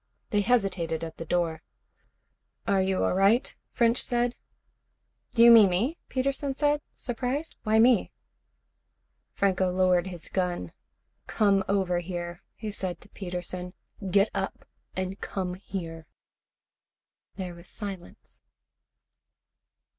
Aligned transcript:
They 0.31 0.41
hesitated 0.41 1.03
at 1.03 1.17
the 1.17 1.25
door. 1.25 1.61
"Are 2.67 2.81
you 2.81 3.03
all 3.03 3.13
right?" 3.13 3.55
French 3.69 4.01
said. 4.01 4.35
"Do 5.29 5.43
you 5.43 5.51
mean 5.51 5.69
me?" 5.69 5.99
Peterson 6.09 6.55
said, 6.55 6.81
surprised. 6.91 7.55
"Why 7.61 7.77
me?" 7.77 8.11
Franco 9.35 9.69
lowered 9.69 10.07
his 10.07 10.27
gun. 10.27 10.71
"Come 11.27 11.63
over 11.67 11.99
here," 11.99 12.41
he 12.55 12.71
said 12.71 12.99
to 13.01 13.09
Peterson. 13.09 13.75
"Get 14.09 14.31
up 14.33 14.65
and 14.95 15.21
come 15.21 15.53
here." 15.53 16.07
There 17.35 17.53
was 17.53 17.69
silence. 17.69 18.41